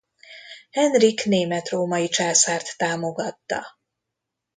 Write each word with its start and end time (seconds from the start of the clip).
Henrik 0.71 1.25
német-római 1.25 2.07
császárt 2.07 2.77
támogatta. 2.77 3.65